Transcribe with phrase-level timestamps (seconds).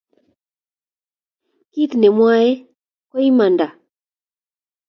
[1.71, 2.47] Kit ne amwoe
[3.09, 3.65] ko imanda